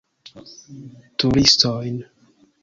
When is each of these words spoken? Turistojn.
Turistojn. 1.17 1.97